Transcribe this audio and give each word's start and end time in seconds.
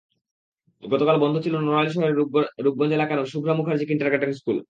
গতকাল 0.83 1.15
বন্ধ 1.23 1.35
ছিল 1.45 1.55
নড়াইল 1.57 1.89
শহরের 1.93 2.17
রূপগঞ্জ 2.65 2.91
এলাকার 2.93 3.19
শুভ্রা 3.31 3.53
মুখার্জি 3.53 3.85
কিন্ডারগার্টেন 3.85 4.31
স্কুল। 4.33 4.57